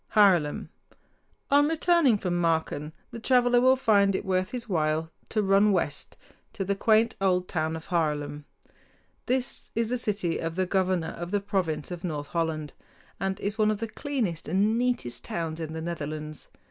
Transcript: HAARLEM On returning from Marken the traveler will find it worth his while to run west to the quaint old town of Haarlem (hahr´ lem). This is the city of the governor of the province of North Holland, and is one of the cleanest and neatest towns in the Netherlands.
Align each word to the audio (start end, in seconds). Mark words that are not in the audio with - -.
HAARLEM 0.15 0.69
On 1.51 1.67
returning 1.67 2.17
from 2.17 2.35
Marken 2.41 2.91
the 3.11 3.19
traveler 3.19 3.61
will 3.61 3.75
find 3.75 4.15
it 4.15 4.25
worth 4.25 4.49
his 4.49 4.67
while 4.67 5.11
to 5.29 5.43
run 5.43 5.71
west 5.71 6.17
to 6.53 6.65
the 6.65 6.73
quaint 6.75 7.13
old 7.21 7.47
town 7.47 7.75
of 7.75 7.85
Haarlem 7.89 8.17
(hahr´ 8.17 8.19
lem). 8.19 8.45
This 9.27 9.69
is 9.75 9.89
the 9.91 9.99
city 9.99 10.39
of 10.39 10.55
the 10.55 10.65
governor 10.65 11.09
of 11.09 11.29
the 11.29 11.39
province 11.39 11.91
of 11.91 12.03
North 12.03 12.29
Holland, 12.29 12.73
and 13.19 13.39
is 13.39 13.59
one 13.59 13.69
of 13.69 13.77
the 13.77 13.87
cleanest 13.87 14.47
and 14.47 14.75
neatest 14.75 15.23
towns 15.23 15.59
in 15.59 15.73
the 15.73 15.81
Netherlands. 15.83 16.49